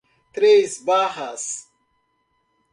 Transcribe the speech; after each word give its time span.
Três 0.33 0.79
Barras 0.81 1.69